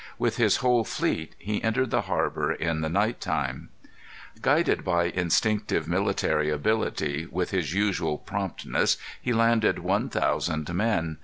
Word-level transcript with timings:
With 0.17 0.37
his 0.37 0.57
whole 0.65 0.83
fleet 0.83 1.35
he 1.37 1.61
entered 1.63 1.91
the 1.91 2.01
harbor 2.01 2.51
in 2.51 2.81
the 2.81 2.89
night 2.89 3.19
time. 3.21 3.69
Guided 4.41 4.83
by 4.83 5.03
instinctive 5.09 5.87
military 5.87 6.49
ability, 6.49 7.27
with 7.29 7.51
his 7.51 7.75
usual 7.75 8.17
promptness 8.17 8.97
he 9.21 9.31
landed 9.31 9.77
one 9.77 10.09
thousand 10.09 10.73
men. 10.73 11.19